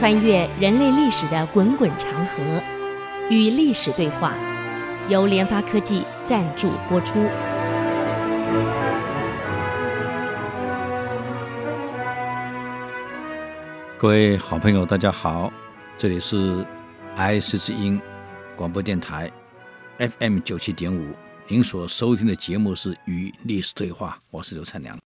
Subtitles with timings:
[0.00, 2.42] 穿越人类历史的滚滚长河，
[3.28, 4.32] 与历史对话，
[5.10, 7.28] 由联发科技赞助播出。
[13.98, 15.52] 各位好朋友，大家好，
[15.98, 16.64] 这里是
[17.18, 18.00] IC 之音
[18.56, 19.30] 广播电台
[19.98, 21.14] FM 九七点五，
[21.46, 24.98] 您所收听的节目是《与历史对话》，我是刘灿良。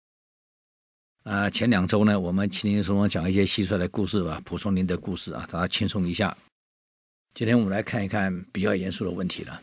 [1.24, 6.38] 啊、前两周呢，我们请您说讲一些蟋蟀的故事吧，补充您的故事啊，大家轻松一下。
[7.34, 9.62] 今天我们来看一看比较严肃的问题了。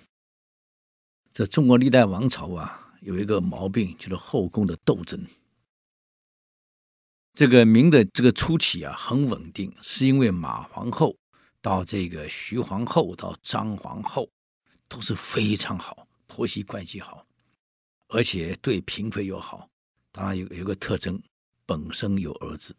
[1.34, 5.23] 这中国历代王朝啊，有一个毛病，就是后宫的斗争。
[7.34, 11.15] 这个明的这个初期啊，很稳定，是因为马皇后
[11.60, 14.27] 到这个徐皇后到张皇后
[14.88, 17.27] 都是非常好，婆媳关系好，
[18.09, 19.68] 而且对嫔妃又好。
[20.10, 21.23] 当然有有个特征。
[21.70, 22.74] 本身有儿子，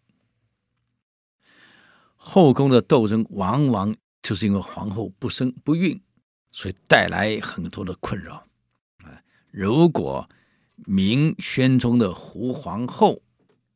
[2.18, 6.02] 后宫的斗争往往就是因为皇后不生不孕，
[6.52, 8.45] 所以带来很多的困扰。
[8.97, 10.30] 啊，如果
[10.75, 13.23] 明宣宗的胡皇后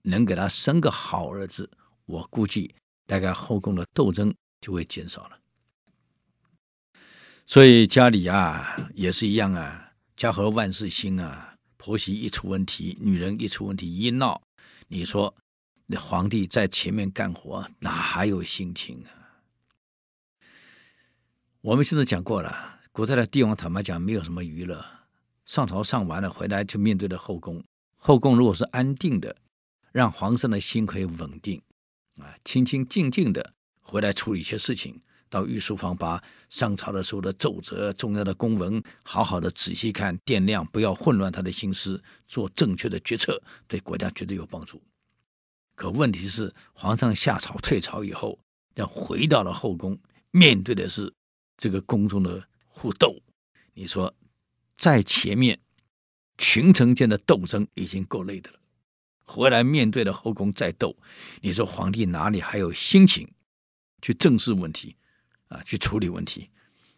[0.01, 1.71] 能给他生个好儿子，
[2.05, 2.75] 我估计
[3.07, 5.39] 大概后宫的斗争就会减少了。
[7.45, 14.41] 所以家里啊也是一样啊，家和万事兴啊，婆媳一出问题，女人一出问题一闹。
[14.87, 15.35] 你说，
[15.87, 19.41] 那皇帝在前面干活，哪还有心情啊？
[21.61, 24.85] 我们现在讲过了，古代的帝王坦白讲，没有什么娱乐，
[25.45, 27.63] 上朝上完了回来就面对着后宫。
[27.95, 29.35] 后宫如果是安定的，
[29.91, 31.61] 让皇上的心可以稳定，
[32.17, 44.81] 啊，清清静静的回来处理一些事情，到御书房把上朝的时候的奏折、重要的公文好好的仔细看，掂量，不要混乱他的心思，做正确的决策，对国家绝对有帮助。
[45.75, 48.39] 可问题是，皇上下朝退朝以后，
[48.75, 49.99] 要回到了后宫，
[50.31, 51.13] 面对的是
[51.57, 53.21] 这个宫中的互斗。
[53.73, 54.15] 你说，
[54.77, 55.59] 在前面
[56.37, 58.59] 群臣间的斗争已经够累的了，
[59.25, 60.95] 回来面对的后宫再斗，
[61.41, 63.29] 你说皇帝哪里还有心情
[64.01, 64.95] 去正视问题？
[65.55, 66.49] 啊，去处理问题，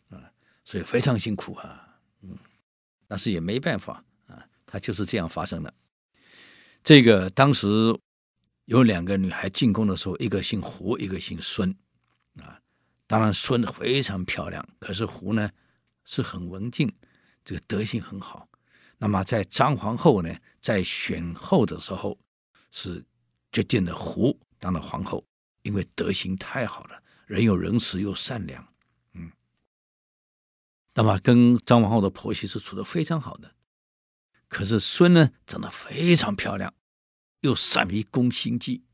[0.10, 0.18] 啊，
[0.66, 2.36] 所以非常辛苦啊，嗯，
[3.08, 5.72] 但是也没办法啊，他就是这样发生的。
[6.84, 7.68] 这个当时
[8.66, 11.70] 有两个女孩进宫的时候，一个姓胡，一个姓孙，
[12.42, 12.60] 啊，
[13.06, 15.52] 当然孙非常漂亮，可是胡呢
[16.04, 16.92] 是很文静，
[17.46, 18.50] 这个德行很好。
[18.98, 22.18] 那么在张皇后呢，在选后的时候
[22.72, 23.06] 是
[23.52, 25.24] 决定了胡当了皇后，
[25.62, 27.04] 因为德行太好了。
[27.28, 28.74] 人又仁慈又善良，
[29.14, 29.32] 嗯，
[30.94, 33.54] 那么跟张皇后的婆媳是处得非常好的。
[34.48, 36.74] 可是孙呢，长得非常漂亮，
[37.42, 38.86] 又善于攻心计，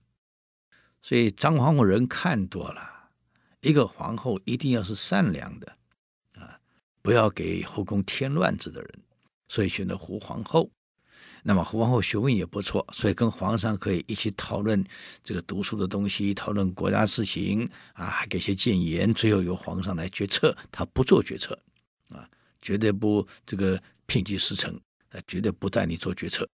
[1.04, 3.12] 所以张皇后人看多了，
[3.62, 5.78] 一个皇后一定要是善良的，
[6.34, 6.60] 啊，
[7.04, 9.04] 不要给后宫添乱子的人，
[9.48, 10.72] 所以选择胡皇后。
[11.46, 14.82] 那么胡皇后学问也不错，所以跟皇上可以一起讨论
[15.22, 19.14] 这个读书的东西，讨论国家事情啊，还给些建言。
[19.14, 21.58] 最后由皇上来决策，他不做决策，
[22.08, 22.26] 啊，
[22.62, 24.74] 绝对不这个偏激使臣，
[25.10, 26.48] 啊，绝对不带你做决策。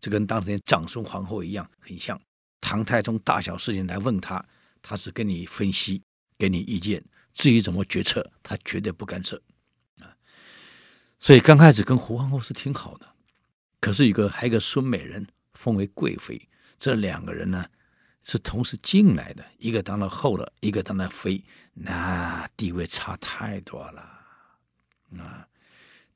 [0.00, 2.18] 这跟当年长孙皇后一样，很像。
[2.60, 4.44] 唐太宗大小事情来问他，
[4.80, 6.00] 他是跟你分析，
[6.38, 9.42] 给你意见，至于怎么决策，他绝对不干涉。
[10.00, 10.14] 啊，
[11.18, 13.15] 所以刚开始跟胡皇后是挺好的。
[13.80, 16.48] 可是一个还有个孙美人封为贵妃，
[16.78, 17.66] 这两个人呢
[18.24, 21.44] 是同时进来的，一个当了后了，一个当了妃，
[21.74, 24.00] 那地位差太多了
[25.18, 25.46] 啊！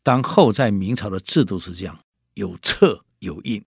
[0.03, 1.99] 当后在明朝的制度是这样，
[2.35, 3.65] 有册有印，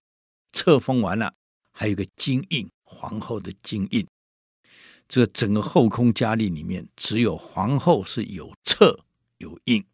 [0.51, 1.33] 册封完了
[1.71, 4.05] 还有个金印，皇后的金印。
[5.07, 9.05] 这整个后宫佳丽里面，只有皇后是有册
[9.37, 9.85] 有印，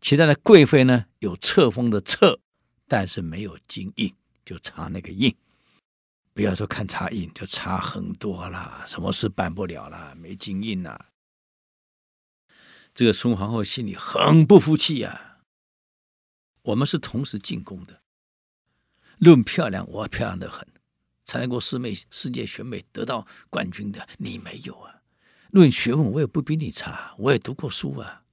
[0.00, 2.40] 其他的贵妃呢有册封的册。
[2.90, 4.12] 但是没有金印，
[4.44, 5.32] 就差那个印。
[6.34, 11.06] 不要说看差印，就差很多了，什么事办不了了，没金印呐、
[12.92, 15.38] 这个孙皇后心里很不服气呀、
[16.62, 18.02] 我们是同时进宫的，
[19.18, 20.66] 论漂亮，我漂亮的很，
[21.24, 25.02] 参加过世美世界选美得到冠军的，你没有啊。
[25.50, 28.24] 论学问，我也不比你差，我也读过书啊。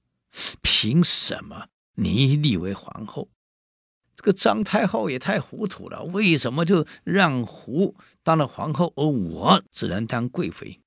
[0.62, 3.28] 凭什么你立为皇后？
[4.18, 7.94] 这个张太后也太糊涂了，为什么就让胡
[8.24, 10.80] 当了皇后，而我只能当贵妃？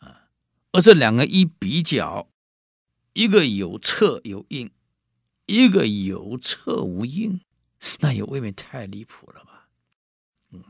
[0.00, 0.28] 啊！
[0.72, 2.28] 而这两个一比较，
[3.14, 4.70] 一个有册有印，
[5.46, 7.40] 一个有册无印，
[8.00, 9.70] 那也未免太离谱了吧？
[10.52, 10.62] 嗯，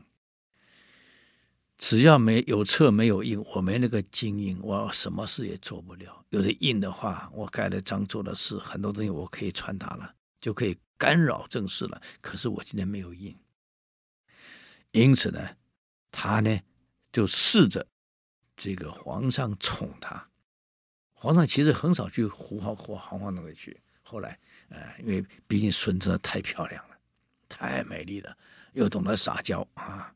[1.79, 6.25] 只要没有策没有印，我没那个金印，我什么事也做不了。
[6.29, 12.03] 有的印的话，我盖了章做了事，很多东西我可以传达了，就可以干扰政事了。
[12.21, 13.35] 可是我今天没有应，
[14.91, 15.57] 因此呢，
[16.11, 16.61] 他呢
[17.13, 17.87] 就试着
[18.57, 20.29] 这个皇上宠他。
[21.15, 23.81] 皇上其实很少去胡豪胡皇皇那个去。
[24.03, 26.99] 后来，呃，因为毕竟孙真的太漂亮了，
[27.49, 28.37] 太美丽了，
[28.73, 30.13] 又懂得撒娇啊。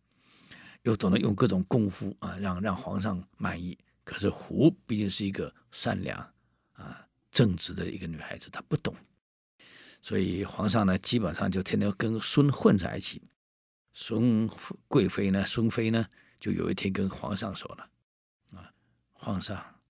[0.83, 3.79] 又懂得用各种功夫啊，让让皇上满意。
[4.03, 6.19] 可是胡毕竟是一个善良
[6.73, 8.93] 啊、正直的一个女孩子，她不懂，
[10.03, 13.23] 所以皇上呢，基本上就天天跟孙混在一起。
[13.95, 14.49] 孙
[14.89, 16.07] 贵妃呢，孙妃呢，
[16.41, 17.89] 就有一天跟皇上说了
[18.53, 18.73] ：“啊，
[19.13, 19.81] 皇上，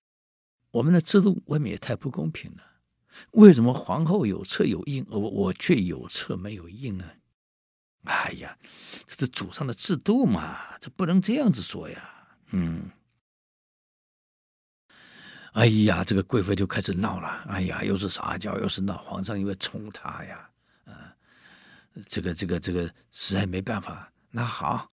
[0.71, 2.63] 我们的制度未免也太不公平了。
[3.31, 7.05] 为什么皇后有册有印，而我却有册没有印呢？”
[8.05, 8.57] 哎呀，
[9.07, 12.27] 这是祖上的制度嘛，这不能这样子说呀。
[12.51, 12.91] 嗯，
[15.53, 17.27] 哎呀，这个贵妃就开始闹了。
[17.47, 20.49] 哎呀，又是撒娇，又是闹，皇上因为宠她呀，
[20.85, 21.15] 啊，
[22.07, 24.11] 这个这个这个实在没办法。
[24.31, 24.89] 那好，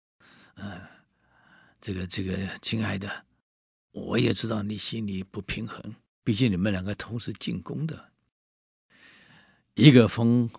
[0.56, 0.89] 嗯、啊，
[1.79, 3.25] 这个这个亲爱的，
[3.91, 8.11] 我也知道你心里不平衡，毕竟你们两个同时进宫的，
[9.75, 10.50] 一个封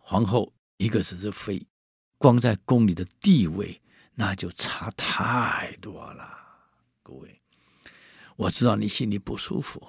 [0.00, 1.66] 皇后，一个只是妃。
[2.18, 3.78] 光在宫里的地位，
[4.14, 6.26] 那就差太多了。
[7.02, 7.40] 各位，
[8.36, 9.86] 我知道你心里不舒服。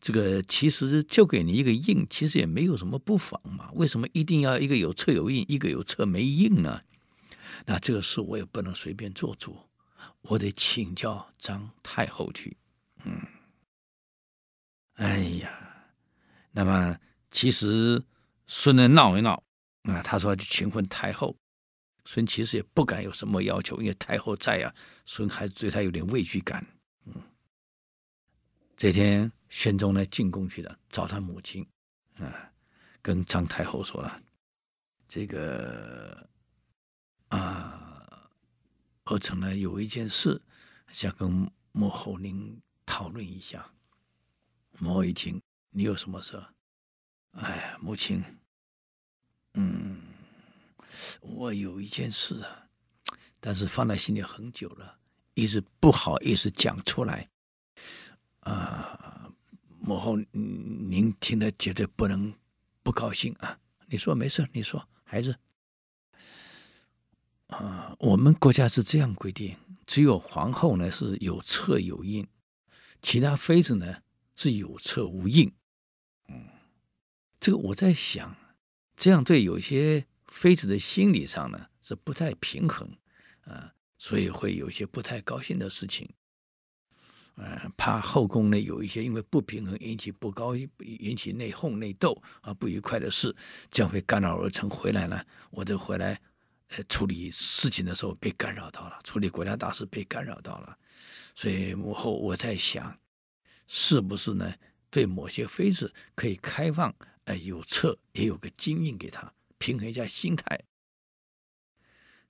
[0.00, 3.70] 这个其实就给你一个印，其实也没有什么不妨嘛。
[3.74, 6.82] 为什么一定要一个有册有印，一个有册没印呢？
[7.66, 9.56] 那这个事我也不能随便做主，
[10.22, 12.56] 我得请教张太后去。
[13.04, 13.20] 嗯，
[14.94, 15.50] 哎呀，
[16.52, 16.96] 那么
[17.30, 18.02] 其实
[18.46, 19.42] 孙呢闹一闹。
[19.82, 21.36] 啊，他说去询问太后，
[22.04, 24.74] 孙其实也不敢有什么要求，因为太后在啊，
[25.06, 26.64] 孙还对他有点畏惧感。
[28.78, 31.66] 这天宣宗呢进宫去了，找他母亲，
[32.18, 32.52] 啊，
[33.02, 34.22] 跟张太后说了，
[35.08, 36.24] 这个
[37.26, 38.30] 啊，
[39.06, 40.40] 儿臣呢有一件事
[40.92, 43.68] 想跟母后您讨论一下。
[44.78, 46.40] 母后一听，你有什么事？
[47.32, 48.22] 哎，母亲。
[49.54, 50.00] 嗯，
[51.20, 52.68] 我有一件事啊，
[53.40, 55.00] 但是放在心里很久了，
[55.34, 57.28] 一直不好意思讲出来。
[58.48, 59.30] 啊，
[59.80, 62.32] 母后，您听了绝对不能
[62.82, 63.58] 不高兴啊！
[63.88, 65.36] 你说没事，你说，孩子。
[67.48, 69.56] 啊，我们国家是这样规定，
[69.86, 72.26] 只有皇后呢是有册有印，
[73.02, 74.02] 其他妃子呢
[74.34, 75.52] 是有册无印。
[76.28, 76.46] 嗯，
[77.38, 78.34] 这个我在想。
[78.96, 82.98] 这样对有些妃子的心理上呢是不太平衡，
[83.42, 86.10] 啊，所以会有些不太高兴的事情，
[87.40, 93.34] 嗯，怕后宫呢有一些因为不平衡引起不高、引起内讧、内斗啊不愉快的事，
[93.70, 94.68] 这样会干扰而成。
[94.68, 96.20] 回来呢，我这回来，
[96.70, 100.76] 呃，处理事情的时候被干扰到了，处理国家大事被干扰到了，
[101.36, 102.98] 所以母后我在想，
[103.68, 104.54] 是不是呢？
[104.90, 106.94] 对某些妃子可以开放。
[107.26, 110.64] 哎，有册也有个金印给他，平衡一下心态。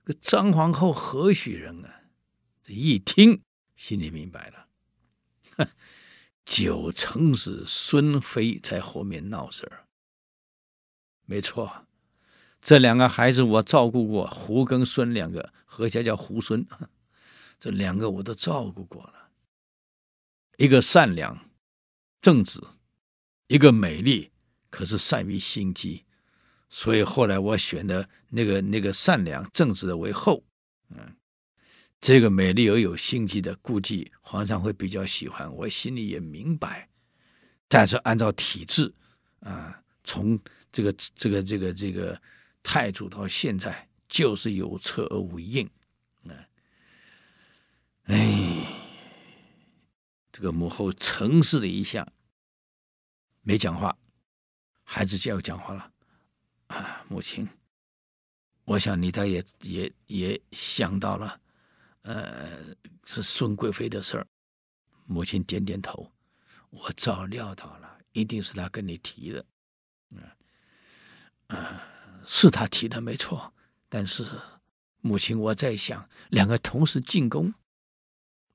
[0.05, 2.01] 这张皇后何许人啊？
[2.61, 3.41] 这一听
[3.75, 4.67] 心里明白了，
[6.45, 9.85] 九成是孙妃在后面闹事儿。
[11.25, 11.85] 没错，
[12.61, 16.65] 这两个孩子我照顾过，胡跟孙两个合起来叫胡孙，
[17.59, 19.29] 这两个我都照顾过了。
[20.57, 21.49] 一个善良
[22.21, 22.61] 正直，
[23.47, 24.31] 一个美丽。
[24.71, 26.05] 可是善于心机，
[26.69, 30.43] 所以后来我选的那个那个善良正直的为后。
[30.89, 31.15] 嗯，
[32.01, 35.53] 这个美丽而有心机的，估计皇上会比较喜欢。
[35.53, 36.89] 我心里也明白，
[37.67, 38.93] 但是按照体制
[39.41, 40.39] 啊，从
[40.71, 42.21] 这个这个这个这个
[42.63, 45.69] 太祖到现在，就是有策而无应。
[46.23, 46.37] 嗯，
[48.03, 48.65] 哎，
[50.31, 52.07] 这个母后沉思了一下，
[53.41, 53.95] 没讲话。
[54.83, 55.91] 孩子就要讲话了，
[56.67, 57.47] 啊，母亲，
[58.65, 61.39] 我想你他也也也想到了，
[62.09, 62.75] 呃，
[63.05, 64.25] 是孙贵妃的事儿。
[65.05, 66.11] 母亲点点头，
[66.71, 69.45] 我早料到了，一定是他跟你提的，
[70.09, 70.23] 嗯，
[71.49, 71.79] 呃，
[72.25, 73.53] 是他提的没错。
[73.87, 74.25] 但是
[75.01, 77.53] 母亲，我在想，两个同时进宫，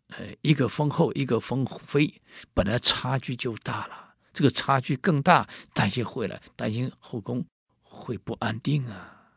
[0.08, 2.20] 呃，一个封后，一个封妃，
[2.52, 4.16] 本来差距就大了。
[4.32, 7.46] 这个差距更大，担心回来，担心后宫
[7.82, 9.30] 会不安定啊。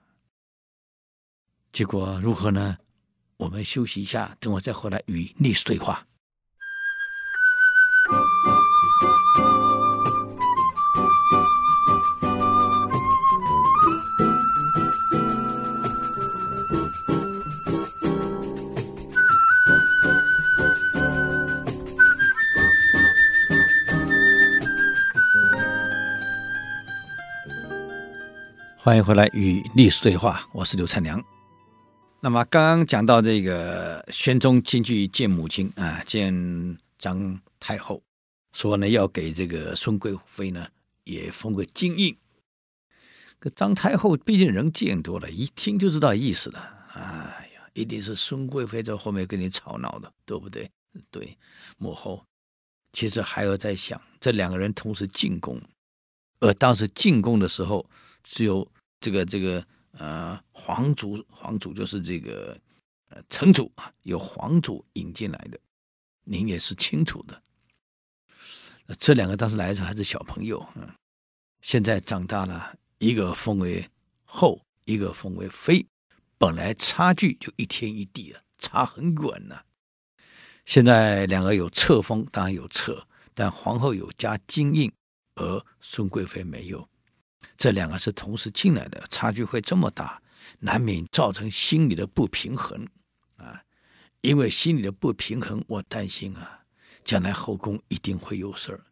[1.71, 2.79] 结果如何呢？
[3.38, 6.03] 我们休息一下，等我再回来与历史对话。
[28.79, 31.37] 欢迎回来与历史对话，我是刘灿良。
[32.19, 38.01] 那么刚刚讲到这个宣宗进去见母亲啊，见张太后，
[38.53, 40.67] 说呢要给这个孙贵妃呢
[41.03, 42.17] 也封个金印。
[43.39, 46.88] 可张太后毕竟人见多了，一听就知道意思了。
[46.93, 50.69] 哎呀，一定是孙贵妃在后面跟你吵闹的，对不对？
[51.12, 51.38] 对，
[51.77, 52.25] 母后
[52.93, 55.62] 其实还有在想，这两个人同时进宫，
[56.39, 57.88] 而当时进宫的时候
[58.24, 58.67] 只有。
[59.00, 62.60] 这个这个呃，皇族皇族就是这个
[63.10, 65.60] 呃，城主啊，由皇族引进来的，
[66.24, 67.41] 您也是清楚的。
[69.00, 70.88] 这两个当时来的时候还是小朋友，嗯，
[71.62, 73.89] 现在长大了，一个封为
[74.24, 75.86] 后，一个封为妃，
[76.38, 79.60] 本来差距就一天一地了，差很远呢。
[80.65, 84.91] 现在两个有册封，当然有册，但皇后有加金印，
[85.36, 86.88] 而孙贵妃没有。
[87.57, 90.21] 这两个是同时进来的，差距会这么大，
[90.59, 92.87] 难免造成心理的不平衡
[93.37, 93.63] 啊！
[94.21, 96.65] 因为心理的不平衡，我担心啊，
[97.03, 98.83] 将来后宫一定会有事儿。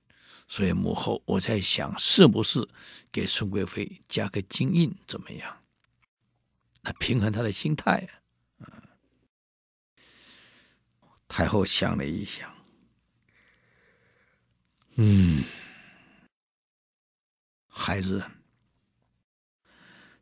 [0.47, 2.67] 所以母后我在想，是不是
[3.11, 5.57] 给孙贵妃加个金印怎么样？
[6.81, 8.07] 来平衡她的心态
[8.59, 8.81] 啊！
[11.27, 12.51] 太后想了一想，
[14.95, 15.43] 嗯，
[17.67, 18.23] 孩子。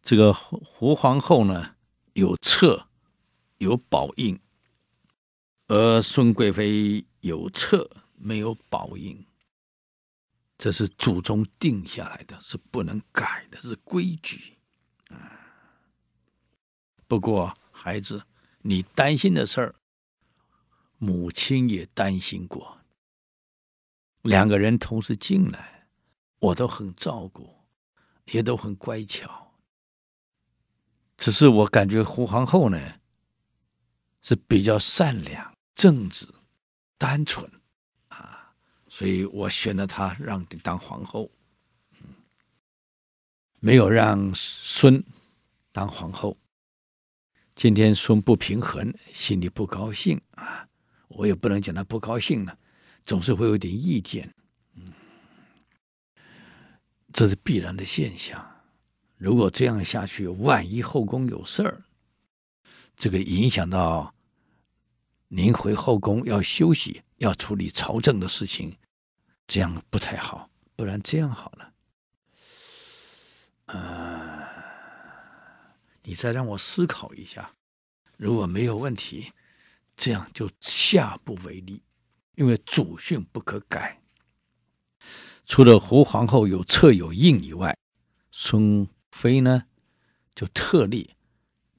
[0.04, 1.78] 这个胡皇后呢，
[2.12, 2.90] 有册
[3.58, 4.38] 有宝印，
[5.68, 9.26] 而孙贵妃有册没有宝印，
[10.58, 14.58] 这是祖宗定下来的，是不能改的，是规矩。
[15.08, 15.40] 啊
[17.08, 18.24] 不过孩子，
[18.64, 19.76] 你担心的事儿，
[20.98, 22.80] 母亲也担心过。
[24.24, 25.88] 两个人同时进来，
[26.40, 27.64] 我都很照顾，
[28.26, 29.43] 也都很乖巧。
[31.18, 33.00] 只是我感觉胡皇后呢，
[34.22, 36.28] 是比较善良、正直、
[36.98, 37.50] 单纯
[38.10, 38.54] 啊，
[38.90, 41.32] 所以我选了她让你当皇后，
[43.60, 45.04] 没有让孙
[45.72, 46.38] 当皇后。
[47.56, 50.68] 今天孙不平衡，心里不高兴啊，
[51.08, 52.58] 我也不能讲他不高兴了，
[53.06, 54.34] 总是会有点意见，
[54.76, 54.92] 嗯，
[57.14, 58.53] 这是必然的现象。
[59.24, 61.82] 如果这样下去，万一后宫有事儿，
[62.98, 64.14] 这个影响到
[65.30, 68.76] 您回后宫要休息、要处理朝政的事情，
[69.48, 70.50] 这样不太好。
[70.76, 71.74] 不然这样好了，
[73.68, 74.44] 呃，
[76.02, 77.50] 你再让我思考一下，
[78.18, 79.32] 如果没有问题，
[79.96, 81.82] 这样就下不为例，
[82.36, 84.02] 因为祖训不可改。
[85.46, 87.78] 除了胡皇后有册有印以外，
[88.30, 88.86] 孙。
[89.14, 89.66] 妃呢，
[90.34, 91.12] 就特例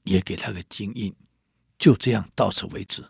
[0.03, 1.13] 也给他个金印，
[1.77, 3.03] 就这样到此为止。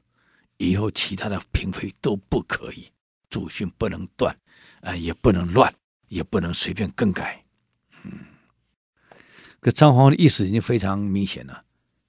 [0.57, 2.91] 以后其他的嫔妃都不可以，
[3.29, 4.33] 祖训不能断，
[4.81, 5.73] 啊、呃，也不能乱，
[6.07, 7.45] 也不能随便更改。
[8.03, 8.25] 嗯，
[9.59, 11.63] 可张皇的意思已经非常明显了，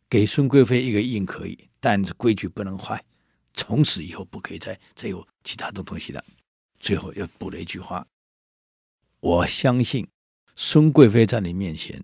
[0.09, 3.05] 给孙贵妃一个印可以，但是规矩不能坏，
[3.53, 6.25] 从此以后不可以再再有其他的东西了。
[6.81, 8.07] 最后又补了一句话，
[9.21, 10.09] 我相信。
[10.59, 12.03] 孙贵妃在你面前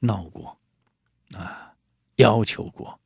[0.00, 0.58] 闹过，
[1.32, 1.72] 啊，
[2.16, 2.98] 要求过，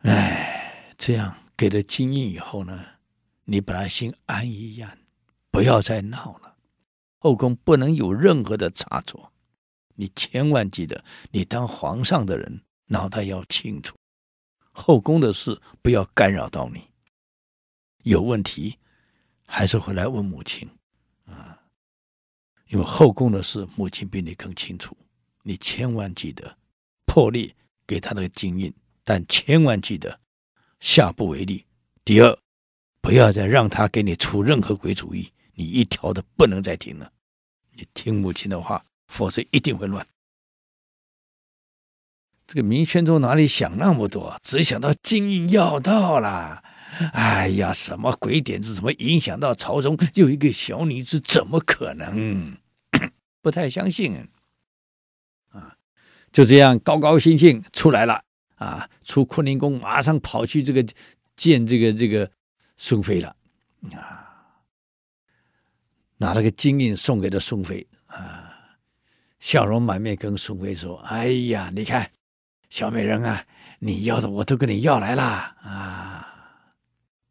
[0.00, 2.84] 哎，这样给了金印以后呢，
[3.44, 4.98] 你本来心安一安，
[5.50, 6.54] 不要再闹了。
[7.16, 9.32] 后宫不能有任何的差错，
[9.94, 13.96] 你千万记得，你当皇上的人脑袋要清楚，
[14.70, 16.90] 后宫的事不要干扰到你。
[18.02, 18.76] 有问题，
[19.46, 20.68] 还是回来问母亲。
[22.72, 24.96] 因为后宫的事，母亲比你更清楚。
[25.42, 26.56] 你千万记得
[27.04, 27.54] 破例
[27.86, 28.72] 给他那个金印，
[29.04, 30.18] 但千万记得
[30.80, 31.66] 下不为例。
[32.02, 32.38] 第二，
[33.02, 37.12] 不要再让他给你出任何鬼主意，你一条都不能再听了。
[37.74, 40.06] 你听母亲的话，否则一定会乱。
[42.46, 46.64] 这个明宣宗哪里想那么多，只想到金印要到了。
[47.12, 48.74] 哎呀，什么鬼点子？
[48.74, 49.94] 怎么影响到朝中？
[50.14, 52.56] 就一个小女子，怎么可能？
[53.42, 54.16] 不太相信
[55.50, 55.76] 啊，
[56.32, 58.24] 就这样高高兴兴出来了。
[58.54, 60.86] 啊，出坤宁宫，马上跑去这个
[61.36, 62.30] 见这个这个
[62.76, 63.34] 孙妃了。
[63.92, 64.62] 啊，
[66.18, 67.84] 拿了个金印送给了孙妃。
[68.06, 68.78] 啊，
[69.40, 72.08] 笑容满面跟孙妃说：“哎呀，你看，
[72.70, 73.44] 小美人啊，
[73.80, 75.24] 你要的我都跟你要来了。
[75.24, 76.28] 啊，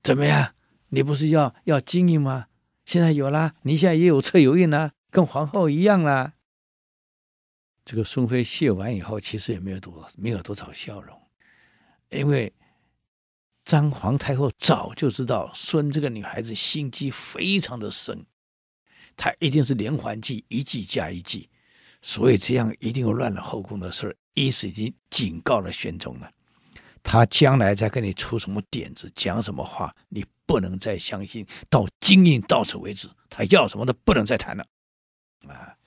[0.03, 0.53] 怎么样？
[0.89, 2.47] 你不是要要金印吗？
[2.83, 6.33] 现在有了，你现在也有车有印了，跟皇后一样啦。”
[7.85, 11.19] 这个孙妃谢完以后，其实也没有多没有多少笑容，
[12.09, 12.53] 因为
[13.65, 18.25] 张皇太后早就知道孙这个女孩子心机非常的深，
[19.17, 21.49] 她一定是连环计，一计加一计，
[22.01, 26.31] 所以这样一定有乱了后宫的事儿，意思已经警告了宣宗了，
[27.01, 34.65] 他将来再跟你出什么点子，讲什么话，你不能再相信，到今印到此为止，他要什么都不能再谈了，
[35.47, 35.77] 啊。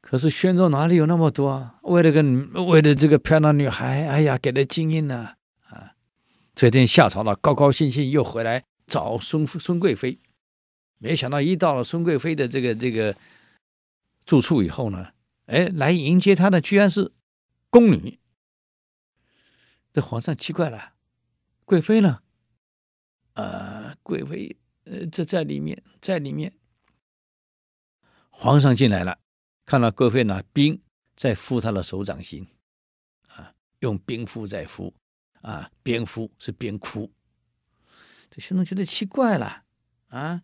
[0.00, 1.78] 可是宣宗哪里有那么多啊？
[1.82, 2.22] 为了个
[2.64, 5.34] 为了这个漂亮女孩，哎呀，给了金印呢
[5.68, 5.92] 啊！
[6.54, 10.18] 这天下朝了，高高兴兴又回来找孙孙贵妃，
[10.98, 13.14] 没想到一到了孙贵妃的这个这个
[14.24, 15.12] 住处以后呢，
[15.46, 17.12] 哎，来迎接她的居然是
[17.68, 18.18] 宫女。
[19.92, 20.94] 这皇上奇怪了，
[21.64, 22.20] 贵妃呢？
[23.34, 26.52] 啊，贵妃呃，这在里面，在里面。
[28.40, 29.18] 皇上进来了。
[29.66, 30.80] 看到贵妃拿冰
[31.14, 32.48] 在敷他的手掌心，
[33.28, 34.94] 啊，用冰敷在敷，
[35.42, 37.12] 啊，边敷是边哭。
[38.30, 39.64] 这宣宗觉得奇怪了，
[40.08, 40.40] 啊，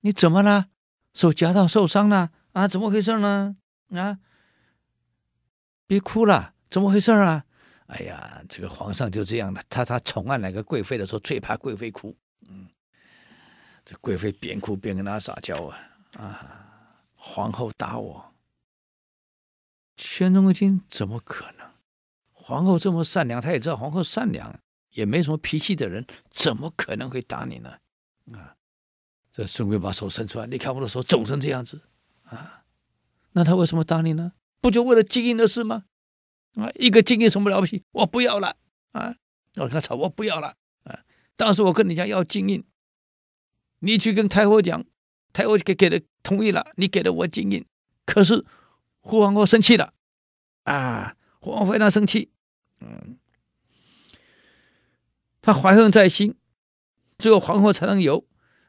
[0.00, 0.66] 你怎么了？
[1.14, 2.32] 手夹到受伤了？
[2.52, 3.56] 啊，怎么回事呢？
[3.94, 4.18] 啊，
[5.86, 7.46] 别哭了，怎么回事啊？
[7.86, 12.14] 哎呀，这个皇上就这样的，他他宠爱哪个贵妃的时候，最怕贵妃哭。
[12.46, 12.68] 嗯，
[13.86, 15.78] 这贵妃边哭边跟他撒娇啊，
[16.18, 16.61] 啊，
[17.24, 18.34] 皇后打我。
[19.96, 21.70] 宣宗一听，怎么可能？
[22.32, 24.58] 皇后这么善良，他也知道皇后善良，
[24.90, 27.78] 也没什么脾气的人，怎么可能会打你呢？
[28.32, 28.56] 啊！
[29.30, 31.80] 这孙贵把手伸出来，你看我的手肿成这样子
[32.24, 32.64] 啊！
[33.30, 34.32] 那他为什么打你呢？
[34.60, 35.84] 不就为了金印的事吗？
[36.56, 37.84] 啊，一个金印什么了不起？
[37.92, 38.56] 我不要了
[38.90, 39.14] 啊！
[39.54, 41.04] 我跟他吵，我不要了啊！
[41.36, 42.64] 当时我跟你讲要金印，
[43.78, 44.84] 你去跟太后讲，
[45.32, 47.64] 太后给给了同意了，你给了我金印，
[48.06, 48.44] 可是。
[49.04, 49.94] 胡皇后生气了，
[50.62, 52.30] 啊，胡皇非常生气，
[52.80, 53.18] 嗯，
[55.40, 56.36] 她怀恨在心，
[57.18, 58.24] 只有皇后才能有，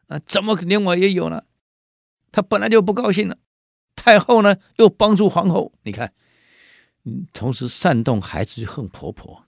[0.07, 1.43] 啊，怎么连我也有呢？
[2.31, 3.37] 她本来就不高兴了。
[3.95, 6.15] 太后呢，又帮助皇后，你看，
[7.03, 9.45] 嗯，同时煽动孩子去恨婆婆。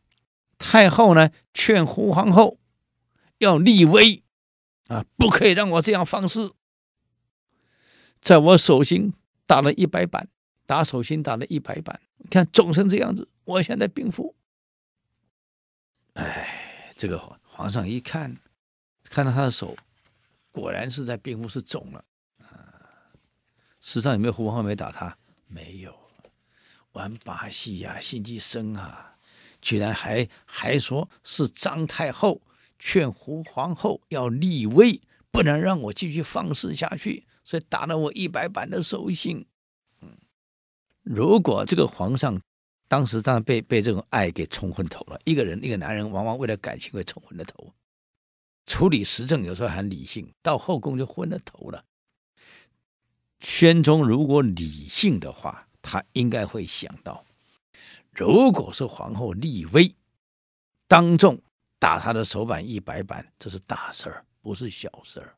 [0.60, 2.60] 太后呢，劝胡皇后
[3.40, 4.24] 要立威，
[4.88, 6.54] 啊，不可以让我这样放肆，
[8.26, 9.14] 在我手心
[9.46, 10.28] 打了一百板。
[10.68, 14.34] 打手心打了一百板，看肿成这样子，我现在冰敷。
[16.14, 18.36] 哎，这个皇上一看，
[19.04, 19.78] 看到他的手，
[20.50, 22.04] 果然是在冰敷，是肿了。
[22.40, 22.82] 啊，
[23.80, 25.16] 世上有没有胡皇后没打他？
[25.46, 25.96] 没有，
[26.94, 29.18] 玩把戏呀，心机深啊，
[29.62, 32.42] 居然还还说是张太后
[32.80, 39.46] 劝胡皇后要立威，不能让我继续放肆下去，所以打了我一百板的手心。
[41.04, 42.42] 如果这个皇上
[42.88, 47.72] 当时当然被被这种爱给冲昏头了，一个人一个男人往往为了感情会冲昏了头，
[48.66, 51.86] 处理时政有时候很理性，到后宫就昏了头了。
[53.40, 57.24] 宣宗如果理性的话，他应该会想到，
[58.12, 59.94] 如果是皇后立威，
[60.88, 61.40] 当众
[61.78, 65.36] 打他的手板一百板，这是大事儿，不是小事儿。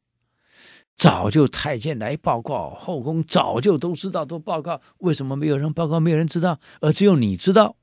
[0.97, 5.99] 早就太监来报告，后宫早就都知道，都报告，为什么没有人报告？
[5.99, 7.75] 没有人知道，而只有你知道。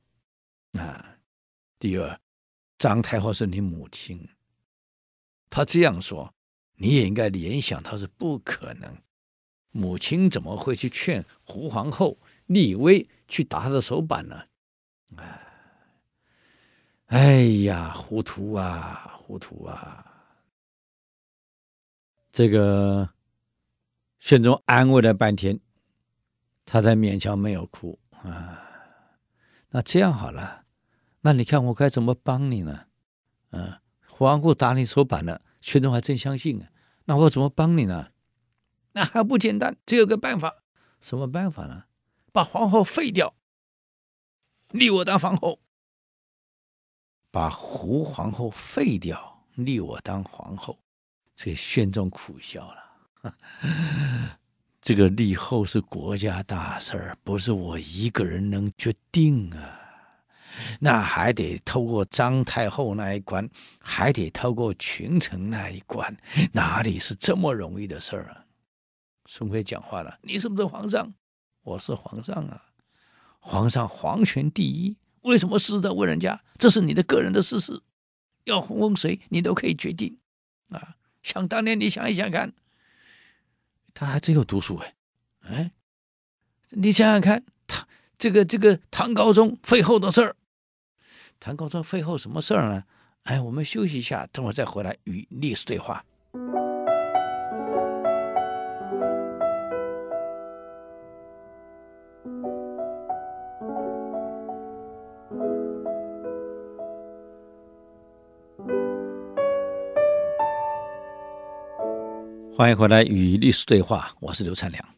[0.72, 1.16] 啊，
[1.79, 2.18] 第二，
[2.77, 4.29] 张太后是你母亲，
[5.48, 6.35] 她这样说，
[6.74, 8.92] 你也应该联想，她是不可能。
[9.70, 14.42] 母亲怎么会去劝胡皇后立威去打她的手板呢？
[15.16, 15.40] 啊，
[17.07, 20.13] 哎呀，糊涂啊，糊涂啊！
[22.34, 23.10] 这个
[24.18, 25.60] 宣宗安慰了半天，
[26.66, 28.60] 他才勉强没有哭啊。
[29.68, 30.64] 那这样好了，
[31.20, 32.86] 那你看我该怎么帮你呢？
[33.50, 36.70] 啊，皇后打你手板了，宣宗还真相信啊。
[37.04, 38.10] 那我怎么帮你呢？
[38.94, 40.64] 那还不简单，只有个办法。
[41.00, 41.84] 什么办法呢？
[42.32, 43.36] 把皇后废掉，
[44.70, 45.60] 立我当皇后。
[47.30, 50.80] 把胡皇后废掉，立我当皇后。
[51.36, 53.34] 这个宣宗苦笑了，
[54.80, 59.80] 这个立后是国家大事儿，不是我一个人能决定啊！
[60.78, 63.48] 那还得透过张太后那一关，
[63.80, 66.16] 还得透过群臣那一关，
[66.52, 68.44] 哪里是这么容易的事儿啊？
[69.26, 71.12] 孙辉讲话了：“你是不是皇上？
[71.62, 72.62] 我是皇上啊！
[73.40, 76.40] 皇上皇权第一，为什么事得问人家？
[76.58, 77.82] 这是你的个人的私事，
[78.44, 80.18] 要封谁你都可以决定
[80.68, 80.94] 啊！
[81.24, 82.52] 想当年，你想一想看，
[83.92, 84.94] 他还真有读书哎，
[85.40, 85.72] 哎，
[86.70, 90.37] 你想想看，唐这个这个唐高宗废后的事儿。”
[91.40, 92.84] 唐高宗废后什么事儿呢？
[93.24, 96.04] 哎，我们休息一下，等会儿再回来与历史对话。
[112.56, 114.94] 欢迎回来与历史对话，我是刘灿良。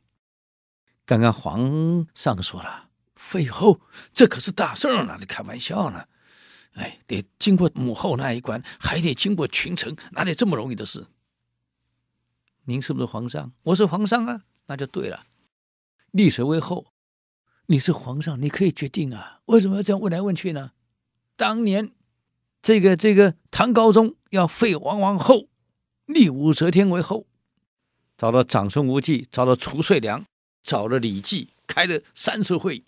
[1.07, 3.81] 刚刚皇上说了，废后
[4.13, 6.05] 这可是大事儿呢，你开玩笑呢。
[6.75, 11.07] 哎，得经过母后那一关，还得经过群臣，哪里这么容易的事？
[12.67, 13.51] 您是不是皇上？
[13.63, 15.25] 我是皇上啊，那就对了。
[16.11, 16.93] 立谁为后？
[17.69, 19.41] 你是皇上，你可以决定啊。
[19.47, 20.73] 为什么要这样问来问去呢？
[21.37, 21.93] 当年
[22.61, 25.49] 这个这个唐高宗要废王王后，
[26.05, 27.27] 立武则天为后，
[28.17, 30.25] 找了长孙无忌，找了褚遂良，
[30.63, 32.83] 找了李绩，开了三次会，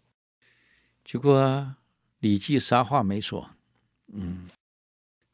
[1.04, 1.74] 结果，
[2.20, 3.50] 李绩啥话没说。
[4.06, 4.48] 嗯，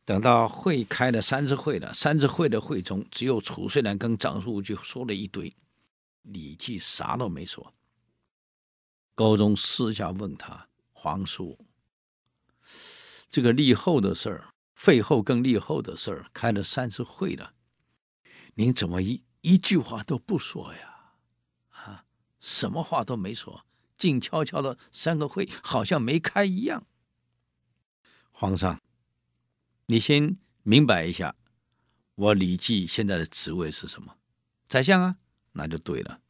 [0.04, 5.54] 等到会开了三次会了，三次会的会中，只有褚遂良跟长孙无忌说了一堆，
[6.22, 7.72] 李绩啥都没说。
[9.14, 11.56] 高宗私下问他：“皇叔，
[13.30, 17.52] 这个立后的事儿，废后跟立后的事儿，开了三次会了，
[18.54, 21.12] 您怎么一一句话都不说呀？
[21.68, 22.06] 啊，
[22.40, 23.66] 什么话都没说，
[23.98, 26.86] 静悄悄的三个会，好像没开一样。”
[28.32, 28.80] 皇上，
[29.86, 31.36] 你先明白一下，
[32.14, 34.16] 我李绩现在的职位是什么？
[34.66, 35.18] 宰相啊，
[35.52, 36.22] 那就对了。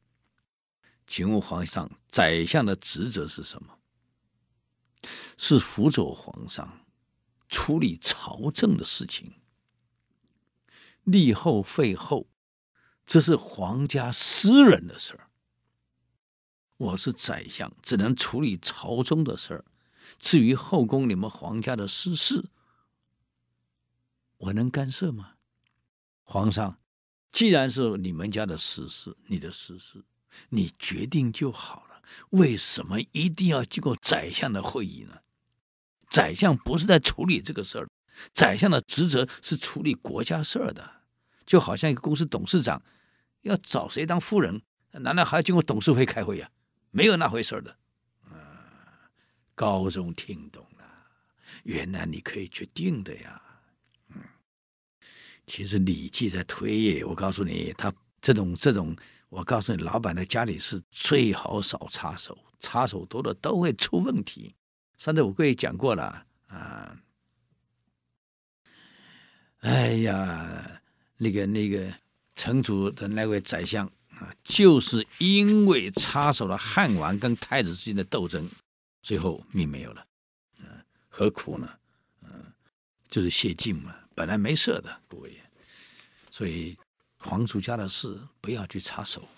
[1.07, 3.79] 请问皇上，宰相的职责是什么？
[5.39, 6.85] 是辅佐皇上
[7.49, 9.35] 处理朝政的事情。
[11.05, 12.27] 立后废后，
[13.07, 15.29] 这是皇家私人的事儿。
[16.77, 19.65] 我是宰相，只能处理朝中的事儿。
[20.19, 22.45] 至于后宫你们皇家的私事，
[24.39, 25.35] 我能干涉吗？
[26.23, 26.79] 皇上，
[27.31, 30.05] 既然是你们家的私事，你的私事，
[30.49, 32.03] 你决定就好了。
[32.31, 35.19] 为什么一定要经过宰相的会议呢？
[36.09, 37.89] 宰相不是在处理这个事儿，
[38.33, 41.03] 宰相的职责是处理国家事儿的。
[41.47, 42.83] 就好像一个公司董事长
[43.45, 46.51] 要找谁当夫人，难道还要经过董事会开会呀？
[46.91, 47.75] 没有那回事的。
[48.31, 48.37] 嗯
[49.55, 50.85] 高中听懂了，
[51.63, 53.41] 原来你可以决定的呀。
[54.09, 54.21] 嗯，
[55.47, 58.97] 其实李记在推耶，我告诉你，他这种这种，
[59.29, 64.55] 我告诉你，老板的家里事最好少插手，插手多了都会出问题。
[64.97, 66.97] 上次我跟你讲过了啊。
[69.61, 70.81] 哎呀，
[71.17, 71.93] 那个那个
[72.37, 78.49] 成祖的那位宰相啊，就是因为插手了汉王跟太子之间的斗争。
[79.03, 80.07] 最后命没有了，
[80.61, 80.67] 嗯，
[81.09, 81.69] 何苦呢？
[82.23, 82.53] 嗯，
[83.11, 85.39] 就是谢晋嘛，本来没事的，各位，
[86.31, 86.75] 所以
[87.19, 89.29] 皇族家的事不要去插手。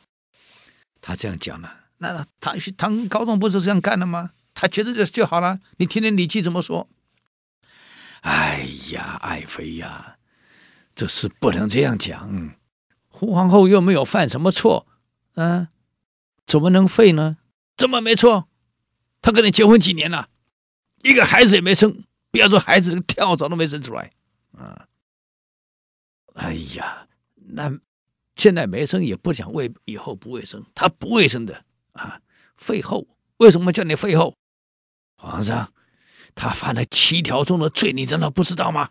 [1.01, 4.31] 他这样讲了，那唐唐高宗不是这样干的吗？
[4.55, 5.61] 他觉得这就好了。
[5.79, 6.89] 你听听李绩怎么说？
[8.21, 10.17] 哎呀，爱妃呀，
[10.95, 12.57] 这事不能这样讲。
[13.19, 14.87] 胡皇后又没有犯什么错，
[15.37, 15.69] 嗯，
[16.47, 17.39] 怎么能废呢？
[17.75, 18.47] 怎么没错？
[19.23, 20.29] 她跟你结婚几年了，
[21.03, 24.13] 一个孩子也没生，不要说孩子，跳蚤都没生出来
[24.53, 24.87] 啊！
[26.35, 27.81] 哎呀，那
[28.35, 32.21] 现在没生也不讲为以后不卫生，他不卫生的啊！
[32.59, 34.37] 废后为什么叫你废后？
[35.15, 35.73] 皇上，
[36.35, 38.91] 他犯了七条中的罪，你难道不知道吗？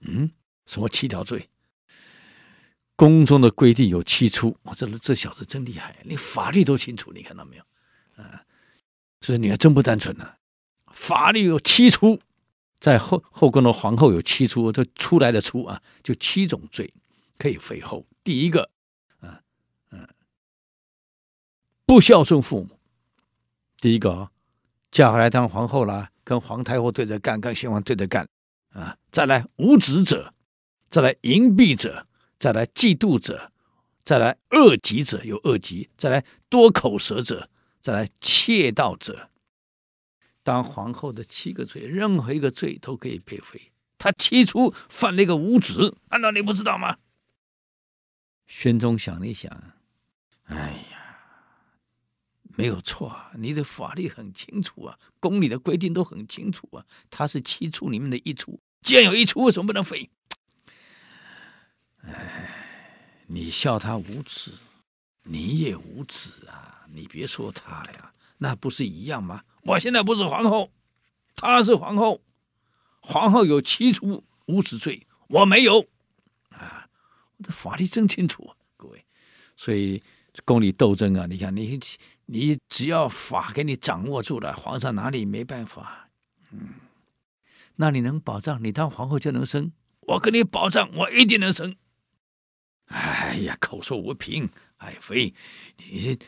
[0.00, 0.30] 嗯，
[0.66, 1.48] 什么七条罪？
[2.96, 7.62] 宫中的规定有七出，我这这小子真厉害，连法律都清楚，你看到没有？
[8.22, 8.42] 啊！
[9.20, 10.34] 所以你还真不单纯呢，
[10.92, 12.18] 法律有七出，
[12.80, 16.92] 在后后宫的皇后有七出，这出来的出啊，就七种罪
[17.38, 18.06] 可以废后。
[18.24, 18.70] 第一个，
[19.20, 19.36] 嗯
[19.90, 20.08] 嗯，
[21.84, 22.78] 不孝顺父母。
[23.78, 24.30] 第一个啊，
[24.90, 28.26] 嫁回来当皇后了，跟皇太后对着干，跟先皇对着干
[28.70, 28.96] 啊。
[29.10, 30.32] 再来无子者，
[30.88, 32.05] 再来淫婢者，
[32.38, 33.52] 再来嫉妒者，
[34.04, 37.50] 再来恶疾者，有恶疾，再来多口舌者。
[37.82, 39.30] 再来窃盗者，
[40.42, 43.70] 当皇后的七个罪，任何一个罪都可以被废。
[43.96, 46.96] 他起初犯了一个无子，难道你不知道吗？
[48.48, 49.72] 宣宗想了一想，
[50.46, 51.18] 哎呀，
[52.56, 56.84] 没有错啊，你的法律很清楚啊，宫里的规定都很清楚啊。
[57.08, 60.10] 他是七出里面的一出，既然有一出，为什么不能废？
[62.06, 62.50] 哎，
[63.26, 64.52] 你笑他无耻，
[65.22, 66.86] 你也无耻啊！
[66.92, 69.42] 你别说他呀，那不是一样吗？
[69.62, 70.70] 我现在不是皇后，
[71.34, 72.22] 她是皇后。
[73.00, 75.86] 皇后有七出无子罪，我没有
[76.50, 76.88] 啊！
[77.36, 79.04] 我的法律真清楚啊，各位。
[79.56, 80.02] 所以
[80.44, 81.78] 宫里斗争啊，你看你
[82.26, 86.08] 你只要法给你掌握住了，皇上哪里没办法？
[86.50, 86.74] 嗯，
[87.76, 89.72] 那你能保障你当皇后就能生？
[90.00, 91.76] 我跟你保障，我一定能生。
[92.86, 95.34] 哎呀，口说无凭，爱妃，
[95.90, 96.18] 你这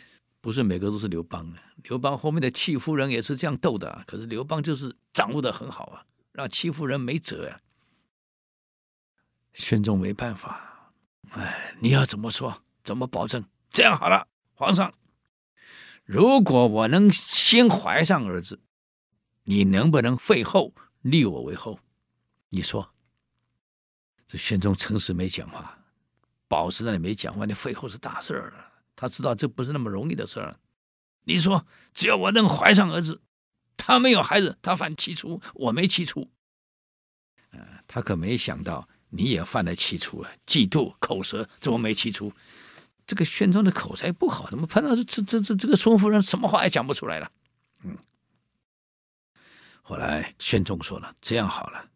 [0.40, 1.62] 不是每个都是刘邦啊？
[1.84, 6.04] 刘邦后面的戚夫人也是这样斗的，可是刘邦就是掌握的很好啊。
[6.32, 7.60] 让戚夫人没辙呀，
[9.52, 10.92] 宣宗没办法，
[11.30, 12.62] 哎，你要怎么说？
[12.84, 13.44] 怎么保证？
[13.70, 14.94] 这样好了，皇上，
[16.04, 18.60] 如果我能先怀上儿子，
[19.44, 21.78] 你能不能废后立我为后？
[22.50, 22.94] 你说，
[24.26, 25.77] 这宣宗诚实没讲话，
[26.48, 28.52] 保持那里没讲话，你废后是大事儿，
[28.96, 30.58] 他知道这不是那么容易的事儿。
[31.24, 33.20] 你说，只要我能怀上儿子。
[33.76, 36.28] 他没有孩子，他犯七出，我没七出。
[37.52, 40.30] 呃，他可没想到你也犯了七出啊！
[40.46, 42.32] 嫉妒、口舌，怎么没七出？
[43.06, 47.30] 这个宣宗的口才不好，怎么碰到这这这这这个孙夫人，什么话也讲不出来了？
[47.84, 47.96] 嗯。
[49.80, 51.88] 后来宣宗说了：“这样好了，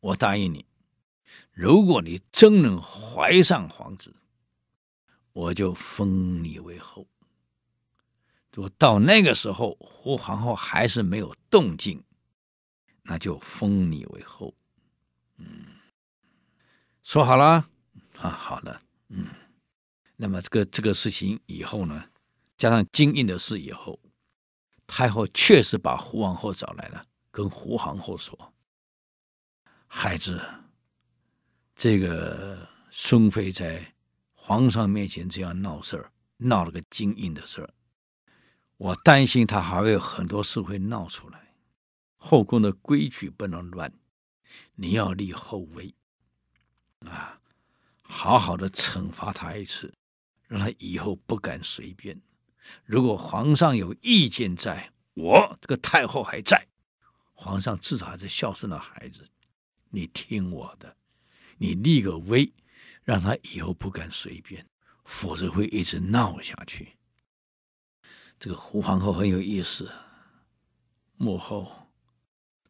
[0.00, 0.65] 我答应你，
[1.56, 4.14] 如果你真能怀上皇子，
[5.32, 7.08] 我就封你为后。”
[8.52, 12.04] 如果到那个时候，胡皇后还是没有动静，
[13.04, 14.54] 那就封你为后。
[15.38, 15.64] 嗯，
[17.02, 17.70] 说好了
[18.18, 19.28] 啊，好了，嗯，
[20.16, 22.10] 那么这个这个事情以后呢，
[22.58, 23.98] 加上金印的事以后，
[24.86, 28.52] 太后确实把胡皇后找来了，跟胡皇后说
[29.88, 30.42] ：“孩子，
[31.76, 33.92] 这个孙妃在
[34.32, 37.70] 皇上面前这样闹事儿，闹了个金印的事儿。”
[38.78, 41.54] 我担心他还会有很多事会闹出来，
[42.16, 43.92] 后宫的规矩不能乱，
[44.74, 45.94] 你要立后位，
[47.00, 47.40] 啊，
[48.02, 49.94] 好好的惩罚他一次，
[50.46, 52.20] 让他以后不敢随便。
[52.84, 56.66] 如果皇上有意见，在我这个太后还在，
[57.32, 59.26] 皇上至少还是孝顺的孩子，
[59.88, 60.96] 你听我的，
[61.58, 62.52] 你立个威，
[63.02, 64.66] 让他以后不敢随便，
[65.04, 66.96] 否则会一直闹下去。
[68.38, 69.90] 这个胡皇后很有意思，
[71.16, 71.90] 母后，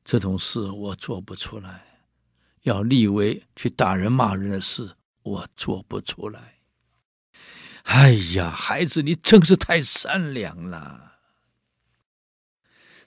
[0.05, 2.05] 这种事我做不出来，
[2.62, 6.61] 要立威去打人骂人的事，我做不出来。
[7.83, 11.18] 哎呀，孩子，你真是太善良了，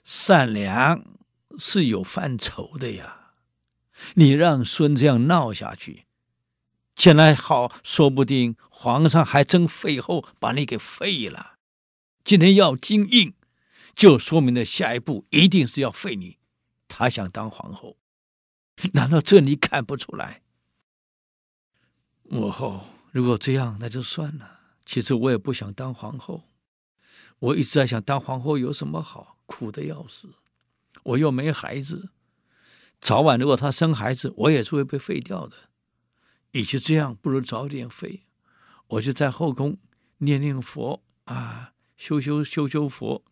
[0.02, 1.04] 善良
[1.58, 3.19] 是有范畴的呀。
[4.14, 6.04] 你让孙这样闹下去，
[6.94, 11.58] 将来好，说不定皇上还真废后把你给废了。
[12.24, 13.34] 今天要金印，
[13.94, 16.38] 就说明了下一步一定是要废你。
[16.88, 17.96] 他想当皇后，
[18.92, 20.42] 难道这你看不出来？
[22.24, 24.60] 母后，如果这样，那就算了。
[24.84, 26.44] 其实我也不想当皇后，
[27.38, 29.36] 我一直在想当皇后有什么好？
[29.46, 30.28] 苦的要死，
[31.02, 32.10] 我又没孩子，
[33.00, 35.56] 早晚如果他生孩子，我也是会被废掉的。
[36.52, 38.24] 与其这样，不如早点废。
[38.88, 39.78] 我就在后宫
[40.18, 41.72] 念念佛啊。
[41.96, 43.22] 修修修修佛，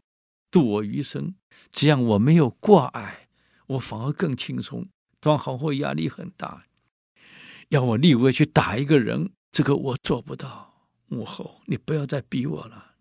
[0.50, 1.34] 度我余生，
[1.72, 3.28] 这样我没有挂碍，
[3.66, 4.86] 我反而更轻松。
[5.20, 6.66] 当皇后压力很大，
[7.70, 10.84] 要我立威去打一个人，这个我做不到。
[11.06, 12.96] 母后，你不要再逼我了。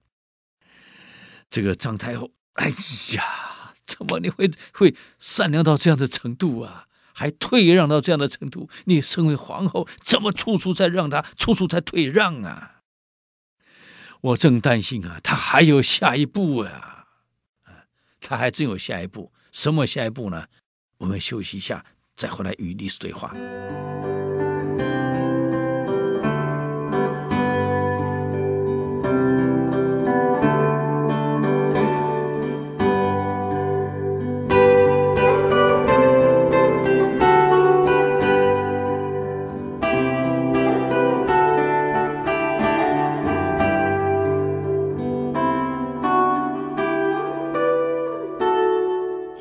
[1.50, 2.70] 这个张太后，哎
[3.14, 3.57] 呀，
[3.98, 6.86] 怎么你会会善良到这样的程度啊？
[7.14, 8.70] 还退让到这样的程度？
[8.86, 12.82] 你身为皇后，怎么处处在让他，处处在退让啊？
[14.22, 17.06] 我正担心啊，他还有下一步啊，
[18.22, 19.34] 他还真有下一步。
[19.52, 20.46] 什么下一步呢？
[21.00, 21.84] 我们休息一下，
[22.16, 23.34] 再回来与历史对话。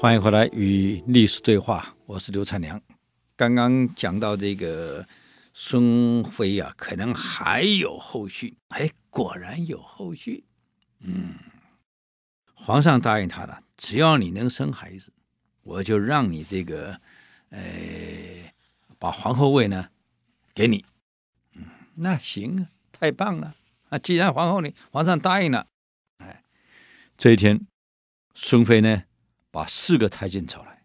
[0.06, 2.80] 欢迎回来与历史对话，我是刘灿良。
[3.34, 5.04] 刚刚讲到这个
[5.52, 8.56] 孙妃啊，可能还有后续。
[8.68, 10.44] 哎，果然有后续。
[11.00, 11.34] 嗯，
[12.54, 15.12] 皇上答应他了，只要你能生孩子，
[15.64, 17.00] 我就让你这个，
[17.50, 17.60] 呃，
[19.00, 19.88] 把皇后位呢
[20.54, 20.84] 给你。
[21.54, 21.64] 嗯，
[21.96, 23.56] 那行啊，太棒了。
[23.88, 25.66] 啊，既然皇后你皇上答应了，
[26.18, 26.44] 哎，
[27.18, 27.66] 这一天，
[28.36, 29.02] 孙妃呢，
[29.56, 30.84] 把四个太监找来，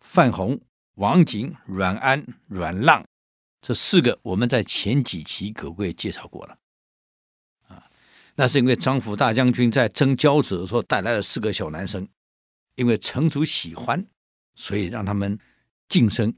[0.00, 0.58] 范弘、
[0.94, 3.06] 王景、阮安、阮浪，
[3.60, 6.58] 这四个我们在前几期可贵介绍过了，
[7.66, 7.84] 啊，
[8.36, 12.08] 那是因为张辅大将军在征交子的时候带来了四个小男生，
[12.76, 14.02] 因为城主喜欢，
[14.54, 15.38] 所以让他们
[15.90, 16.34] 晋升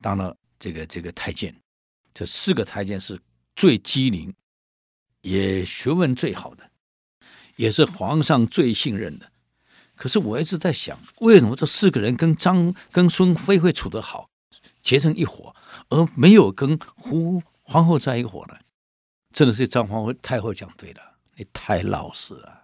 [0.00, 1.54] 当了这个这个太监。
[2.14, 3.20] 这四个太监是
[3.54, 4.34] 最机灵，
[5.20, 6.70] 也学问最好的，
[7.56, 9.29] 也是皇上最信任的。
[10.00, 14.30] 可是我一直在想，为什么这四个人跟张跟孙飞会处得好，
[14.80, 15.54] 结成一伙，
[15.90, 18.56] 而没有跟胡皇后在一伙呢？
[19.34, 21.02] 真的是张皇后太后讲对了，
[21.34, 22.62] 你太老实了，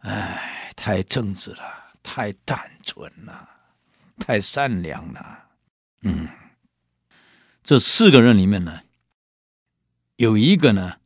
[0.00, 1.62] 哎，太正直了，
[2.02, 3.48] 太单纯了，
[4.18, 5.44] 太善良了。
[6.00, 6.28] 嗯，
[7.62, 8.80] 这四个人里面呢，
[10.16, 10.96] 有一个呢。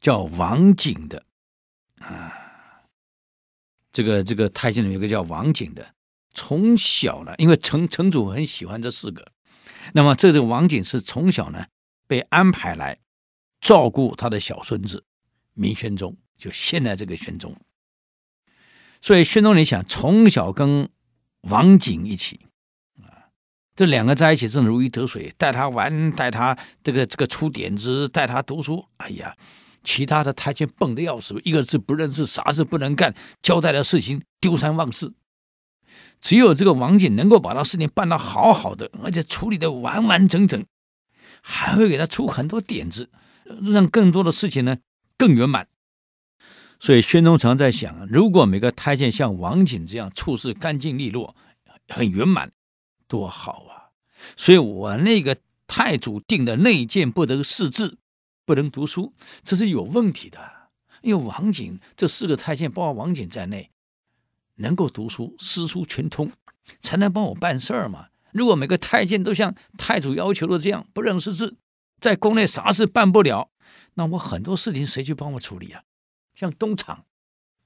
[0.00, 1.24] 叫王景的，
[2.00, 2.43] 啊，
[3.94, 5.94] 这个这个太监里有个叫王景的，
[6.34, 9.24] 从小呢，因为城城主很喜欢这四个，
[9.92, 11.64] 那么这个王景是从小呢
[12.08, 12.98] 被安排来
[13.60, 15.04] 照顾他的小孙子
[15.52, 17.56] 明宣宗，就现在这个宣宗，
[19.00, 20.90] 所以宣宗你想从小跟
[21.42, 22.46] 王景一起
[23.00, 23.30] 啊，
[23.76, 29.36] 这两个在一起真如鱼得水，带他玩，带他这个这个出点子，带他读书，哎呀。
[29.84, 35.14] 其他的太监蹦得要死，一个字不认识，啥事不能干，交代的事情丢三忘四。
[36.20, 40.64] 只有这个王景能够把他事情办得好好的，而且处理的完完整整，
[41.42, 43.10] 还会给他出很多点子，
[43.44, 44.78] 让更多的事情呢
[45.18, 45.68] 更圆满。
[46.80, 51.36] 所以宣宗常在想，如果每个太监像王景这样处事干净利落，
[51.88, 52.50] 很圆满，
[53.06, 53.92] 多好啊！
[54.36, 57.98] 所以我那个太祖定的内监不得四字。
[58.44, 60.38] 不能读书，这是有问题的。
[61.02, 63.70] 因为王景这四个太监，包括王景在内，
[64.56, 66.32] 能够读书，诗书全通，
[66.80, 68.08] 才能帮我办事儿嘛。
[68.32, 71.56] 如果每个太监都像太祖要求的这样，不认识字，
[72.00, 73.50] 在宫内啥事办不了，
[73.94, 75.82] 那我很多事情谁去帮我处理啊？
[76.34, 77.04] 像东厂，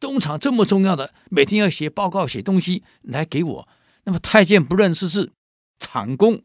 [0.01, 3.69] 东厂这么重要的，每天要写报告、写东西来给我，
[4.05, 5.33] 那么太监不认识字，
[5.79, 6.43] 厂工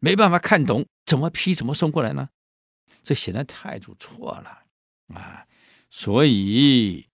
[0.00, 2.28] 没办法看懂，怎么批，怎么送过来呢？
[3.04, 4.64] 这显然太祖错了
[5.14, 5.46] 啊！
[5.90, 7.06] 所以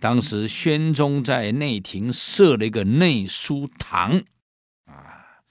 [0.00, 4.24] 当时宣宗在内廷设了一个内书堂
[4.86, 5.42] 啊，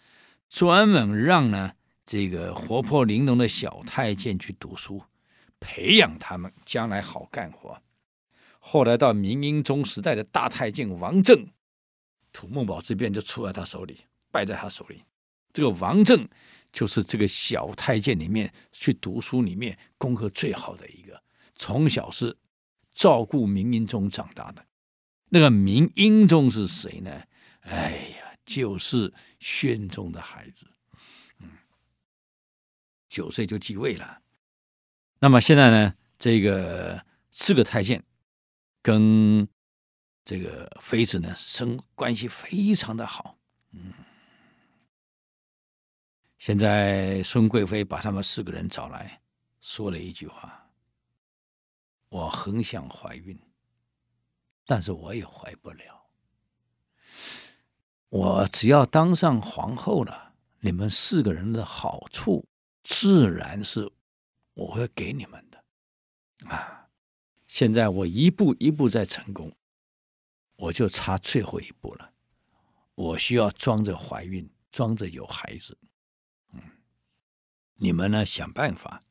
[0.50, 5.04] 专门让呢这个活泼玲珑的小太监去读书，
[5.60, 7.80] 培养他们将来好干活。
[8.60, 11.48] 后来到明英宗时代的大太监王政，
[12.34, 15.04] 土木堡之变就出在他手里，败在他手里。
[15.54, 16.28] 这个王政。
[16.76, 21.24] 就是这个小太监里面去读书里面功课最好的一个，
[21.56, 22.38] 从小是
[22.94, 24.66] 照顾明英宗长大的。
[25.30, 27.24] 那个明英宗是谁呢？
[27.62, 30.68] 哎呀，就是宣宗的孩子，
[31.40, 31.50] 嗯，
[33.08, 34.22] 九岁就继位了。
[35.20, 38.04] 那么现在呢，这个四个太监
[38.82, 39.48] 跟
[40.26, 43.38] 这个妃子呢，生关系非常的好，
[43.72, 43.94] 嗯。
[46.46, 49.20] 现在孙贵妃把他们四个人找来，
[49.62, 50.70] 说了一句话
[52.08, 53.36] ：“我很想怀孕，
[54.64, 56.06] 但是我也怀不了。
[58.10, 62.48] 我只要当上皇后了，你们四个人的好处
[62.84, 63.92] 自然是
[64.54, 65.64] 我会给你们的。
[66.48, 66.88] 啊，
[67.48, 69.52] 现在我一步一步在成功，
[70.58, 72.14] 我就差最后一步了。
[72.94, 75.76] 我需要装着怀孕，装着有孩子。”
[77.76, 79.02] 你们呢，想办法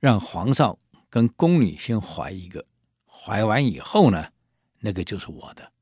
[0.00, 0.78] 让皇上
[1.08, 2.66] 跟宫女先怀一个，
[3.06, 4.32] 怀完以后呢，
[4.80, 5.72] 那个就是我的。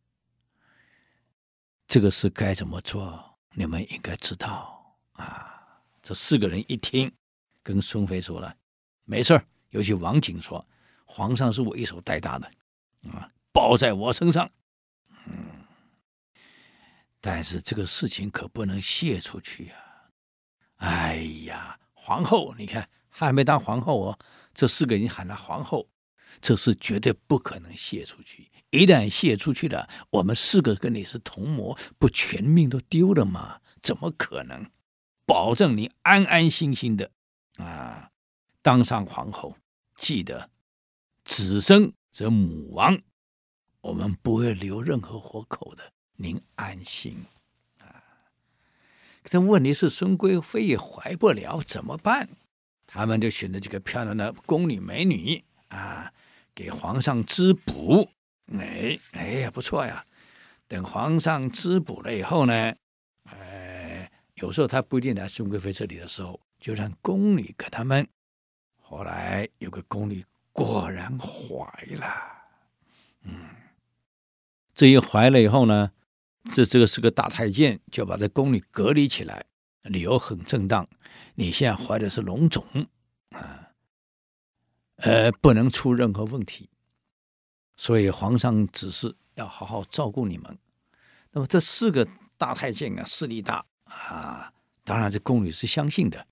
[1.87, 3.39] 这个事该怎么做？
[3.55, 5.49] 你们应该知道啊。
[6.03, 7.13] 这四个人一听，
[7.63, 8.57] 跟孙妃说了，
[9.05, 9.47] 没事儿。
[9.71, 10.67] 尤其王景说，
[11.05, 12.51] 皇上是我一手带大的，
[13.11, 14.51] 啊，包在我身上。
[15.27, 15.65] 嗯，
[17.21, 19.75] 但是这个事情可不能泄出去呀。
[20.83, 21.15] 哎
[21.45, 24.19] 呀，皇后，你看还没当皇后哦，
[24.53, 25.89] 这四个人喊她皇后，
[26.41, 28.51] 这事绝对不可能泄出去。
[28.71, 33.61] 一旦泄出去了，我们四个跟你是同谋，不全命都丢了吗？
[33.81, 34.69] 怎么可能？
[35.25, 37.11] 保证你安安心心的
[37.59, 38.11] 啊，
[38.61, 39.57] 当上皇后。
[39.97, 40.51] 记得，
[41.25, 42.99] 子生则母亡，
[43.83, 47.25] 我们不会留任何活口的，您安心。
[49.25, 52.29] 这问题是孙贵妃也怀不了，怎么办？
[52.87, 56.13] 他们就选择几个漂亮的宫女美女啊，
[56.55, 58.11] 给皇上滋补。
[58.59, 60.05] 哎哎呀，不错呀。
[60.69, 62.75] 等皇上滋补了以后呢，
[63.25, 68.07] 哎，有时候他不一定来孙贵妃这里的时候，就让宫女给他们。
[68.81, 71.65] 后来有个宫女果然怀
[71.97, 72.07] 了，
[73.25, 73.49] 嗯，
[74.75, 75.93] 这一怀了以后呢，
[76.51, 79.45] 这这个是个大太监，就把这宫女隔离起来，
[79.83, 80.89] 理由很正当。
[81.35, 82.65] 你现在怀的是龙种
[83.31, 83.71] 啊，
[84.97, 86.71] 呃，不能出任何问题，
[87.77, 90.59] 所以皇上指示要好好照顾你们。
[91.31, 94.53] 那么这四个大太监啊，势力大啊，
[94.85, 96.27] 当然这宫女是相信的，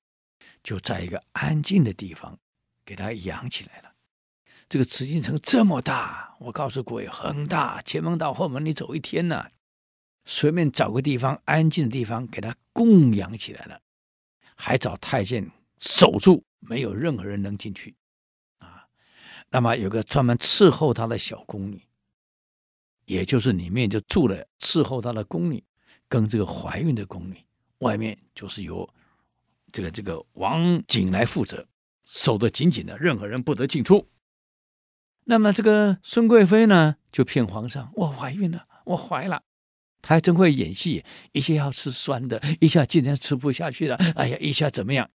[0.63, 2.39] 就在一个安静的地方。
[2.83, 3.93] 给他养起来了。
[4.69, 9.47] 这个紫禁城这么大，我告诉各位，很大，前门到后门你走一天呢。
[10.33, 13.81] 随便找个地方安静的地方给他供养起来了，
[14.55, 15.51] 还找太监
[15.81, 17.97] 守住，没有任何人能进去
[18.59, 18.87] 啊。
[19.51, 21.83] 那么有个专门伺候他的小宫女，
[23.07, 25.65] 也就是里面就住了伺候他的宫女，
[26.09, 27.45] 跟这个怀孕的宫女，
[27.79, 28.89] 外面就是由
[29.73, 31.67] 这个这个王景来负责。
[32.05, 34.09] 守得紧紧的，任何人不得进出。
[35.25, 39.43] 那么这个孙贵妃呢，就骗皇上：“我怀孕了，我怀了。”
[40.03, 45.09] 他还真会演戏，一下要吃酸的， 一下今天吃不下去了，哎呀，一下怎么样？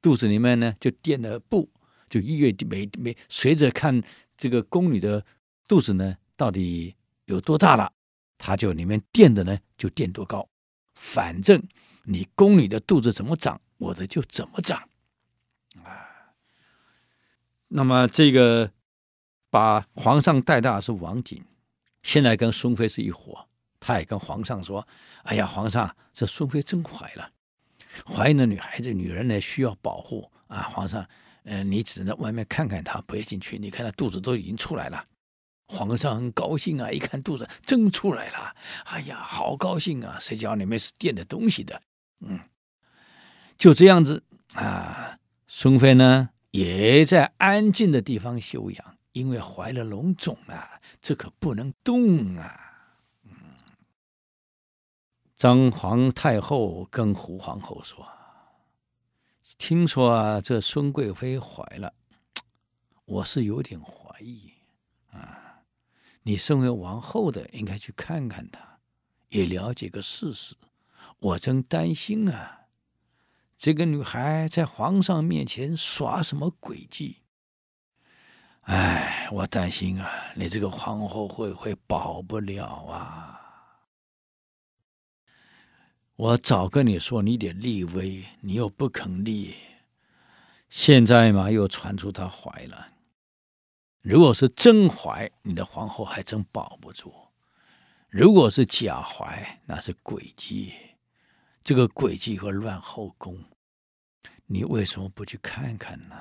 [0.00, 1.70] 肚子里面呢就垫了布，
[2.08, 4.02] 就一月没没随着看
[4.36, 5.24] 这个宫女的
[5.66, 6.94] 肚子呢到底
[7.24, 7.92] 有多大了，
[8.36, 10.48] 她就里面垫的呢就垫多高。
[10.94, 11.62] 反正
[12.04, 14.88] 你宫女的肚子怎么长，我的就怎么长。
[15.82, 16.12] 啊
[17.68, 18.70] 那么这个
[19.50, 21.42] 把皇上带大的是王景，
[22.02, 23.48] 现在跟孙妃是一伙，
[23.86, 24.86] 他也跟皇上说
[25.24, 27.30] ：“哎呀，皇上，这孙妃真怀了，
[28.06, 31.06] 怀孕的女孩子、女人呢需要保护啊，皇上，
[31.42, 33.58] 嗯、你只能在外面看看她，不要进去。
[33.58, 35.04] 你看她肚子都已经出来了，
[35.66, 38.56] 皇上很高兴啊，一看肚子真出来了，
[38.86, 40.16] 哎呀，好高兴啊！
[40.18, 41.82] 谁叫里面是垫的东西的？
[42.20, 42.40] 嗯，
[43.58, 44.24] 就这样子
[44.54, 52.63] 啊，孙妃呢？”也在安静的地方休养，因为怀了龙种啊，这可不能动啊。
[55.44, 58.08] 当，皇太后跟胡皇后说
[59.58, 61.92] ：“听说啊，这孙贵妃怀了，
[63.04, 64.50] 我是有点怀疑
[65.12, 65.60] 啊。
[66.22, 68.78] 你身为王后的，应该去看看她，
[69.28, 70.56] 也了解个事实。
[71.18, 72.60] 我真担心啊。”
[73.58, 77.18] 这个女孩在皇上面前耍什么诡计？
[78.62, 83.33] 哎，我担心啊，你这个皇后会会保不了啊！
[86.16, 89.56] 我早跟你说，你得立威，你又不肯立，
[90.70, 92.92] 现在嘛又传出她怀了。
[94.00, 97.10] 如果是真怀，你的皇后还真保不住；
[98.08, 100.72] 如果是假怀，那是诡计。
[101.64, 103.42] 这个诡计会乱后宫，
[104.46, 106.14] 你为什么不去看看呢？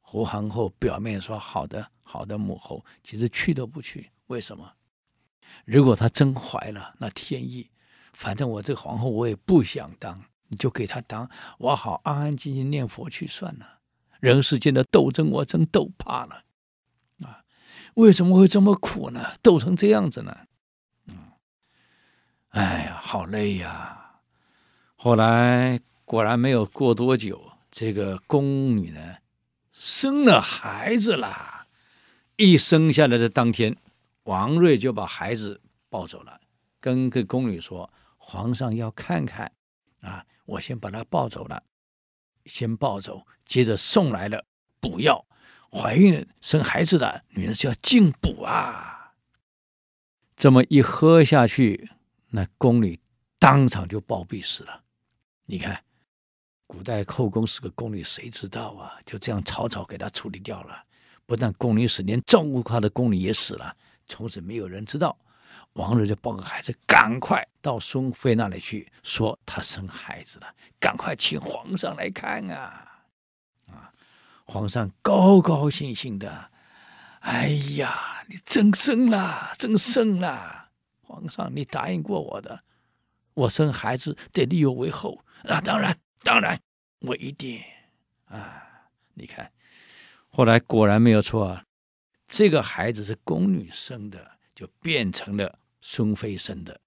[0.00, 4.10] 胡皇后表面说好的好的母后，其实去都不去。
[4.26, 4.72] 为什么？
[5.64, 7.70] 如果她真怀了，那天意，
[8.18, 13.78] 反正我这皇后我也不想当，你就给她当，我好安安静静念佛去算了。
[14.18, 16.42] 人世间的斗争，我真斗怕了
[17.22, 17.44] 啊！
[17.94, 19.34] 为什么会这么苦呢？
[19.40, 20.36] 斗成这样子呢？
[21.06, 21.16] 嗯，
[22.48, 24.18] 哎呀，好累呀！
[24.96, 29.18] 后来果然没有过多久，这个宫女呢
[29.70, 31.68] 生了孩子了。
[32.34, 33.76] 一生下来的当天，
[34.24, 36.40] 王瑞就把孩子抱走了，
[36.80, 37.88] 跟个宫女说
[38.30, 39.50] ：“皇上要看看
[40.02, 41.62] 啊，我先把他抱走了，
[42.44, 44.44] 先抱走，接着送来了
[44.80, 45.24] 补药。
[45.72, 49.14] 怀孕生孩子的女人是要进补啊。
[50.36, 51.90] 这么一喝下去，
[52.28, 53.00] 那宫女
[53.38, 54.84] 当场就暴毙死了。”
[55.50, 55.82] 你看，
[56.66, 59.00] 古代后宫是个宫女，谁知道啊？
[59.06, 60.84] 就这样草草给她处理掉了。
[61.24, 63.74] 不但宫女死，连照顾她的宫女也死了。
[64.06, 65.18] 从此没有人知道。
[65.78, 73.04] 王睿就抱个孩子，赶快到孙妃那里去，说她生孩子了，赶快请皇上来看啊！
[73.68, 73.92] 啊，
[74.44, 76.50] 皇上高高兴兴的，
[77.20, 80.70] 哎呀，你真生了，真生了！
[81.00, 82.60] 皇上，你答应过我的，
[83.34, 85.60] 我生孩子得立我为后啊！
[85.60, 86.60] 当然，当然，
[87.02, 87.62] 我一定
[88.26, 88.64] 啊！
[89.14, 89.48] 你看，
[90.28, 91.64] 后来果然没有错啊，
[92.26, 96.80] 这个孩子是宫女生的，就变成了孙飞生的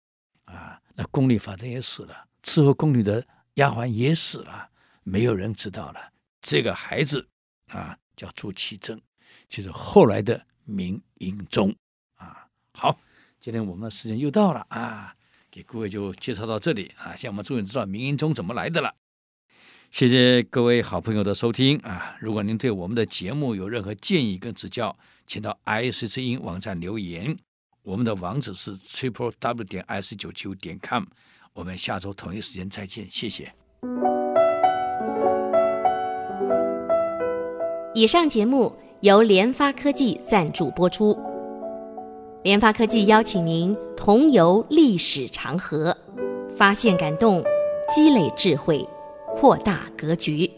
[0.45, 0.79] 啊！
[0.95, 3.25] 那宫里反正也死了，伺候宫女的
[3.55, 4.69] 丫鬟也死了，
[5.03, 6.11] 没有人知道了。
[6.41, 7.27] 这个孩子
[7.67, 9.01] 啊，叫朱祁镇，
[9.47, 11.73] 就是后来的明英宗
[12.15, 12.47] 啊。
[12.73, 12.99] 好，
[13.39, 15.15] 今天我们的时间又到了啊，
[15.49, 17.15] 给各位就介绍到这里啊。
[17.15, 18.93] 现在我们终于知道明英宗怎么来的了。
[19.91, 22.15] 谢谢各位好朋友的收听啊！
[22.21, 27.37] 如果您对我们的节目有任何建议跟指教，请到 IC 之音网站留言。
[27.83, 31.03] 我们的网址是 triple w 点 s 九七五点 com，。
[31.53, 33.51] 我们下周同一时间再见，谢谢。
[37.95, 38.71] 以上节目
[39.01, 41.17] 由联发科技赞助播出。
[42.43, 45.95] 联发科技邀请您同游历史长河，
[46.55, 47.43] 发现感动，
[47.93, 48.87] 积累智慧。
[49.33, 50.49] 扩大格局，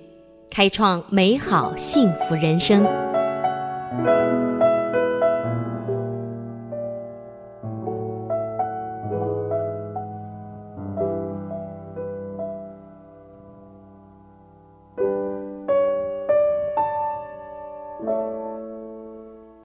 [0.50, 2.84] 开创美好幸福人生。